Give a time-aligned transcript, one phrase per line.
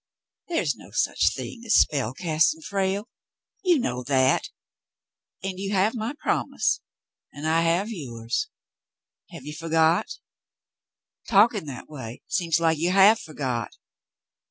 [0.47, 3.07] "There's no such thing as spell casting, Frale.
[3.63, 4.49] You know that,
[5.43, 6.81] and you have my promise
[7.31, 8.49] and I have yours.
[9.29, 10.19] Have you forgot ^
[11.29, 13.75] Talking that way seems like you have forgot."